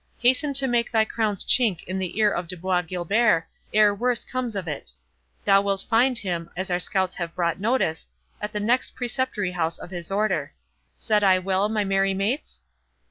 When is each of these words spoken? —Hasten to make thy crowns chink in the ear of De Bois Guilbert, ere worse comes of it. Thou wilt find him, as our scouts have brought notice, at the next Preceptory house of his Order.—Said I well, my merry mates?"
—Hasten 0.17 0.51
to 0.53 0.65
make 0.65 0.89
thy 0.89 1.05
crowns 1.05 1.45
chink 1.45 1.83
in 1.83 1.99
the 1.99 2.17
ear 2.17 2.31
of 2.31 2.47
De 2.47 2.57
Bois 2.57 2.81
Guilbert, 2.81 3.45
ere 3.71 3.93
worse 3.93 4.25
comes 4.25 4.55
of 4.55 4.67
it. 4.67 4.91
Thou 5.45 5.61
wilt 5.61 5.83
find 5.87 6.17
him, 6.17 6.49
as 6.57 6.71
our 6.71 6.79
scouts 6.79 7.13
have 7.17 7.35
brought 7.35 7.59
notice, 7.59 8.07
at 8.41 8.51
the 8.51 8.59
next 8.59 8.95
Preceptory 8.95 9.51
house 9.53 9.77
of 9.77 9.91
his 9.91 10.09
Order.—Said 10.09 11.23
I 11.23 11.37
well, 11.37 11.69
my 11.69 11.83
merry 11.83 12.15
mates?" 12.15 12.61